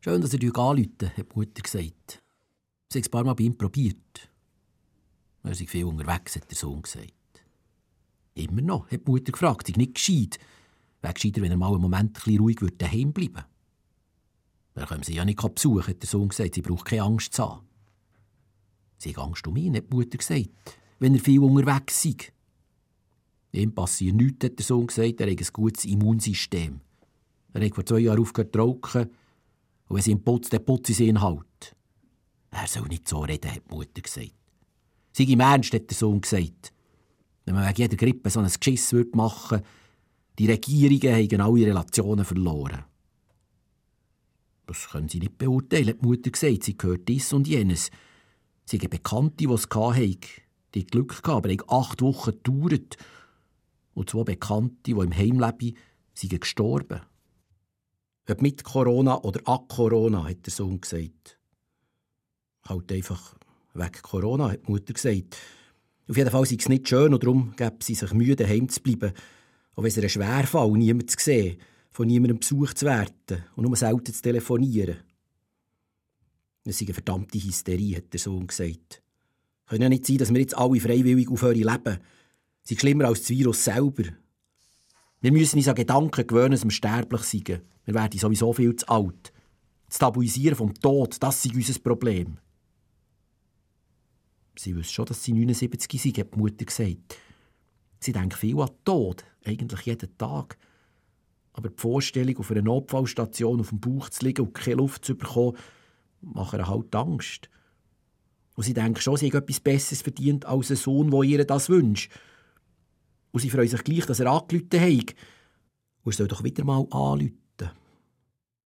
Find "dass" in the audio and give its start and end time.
0.20-0.32, 80.18-80.32, 86.52-86.64, 95.06-95.24, 114.04-114.18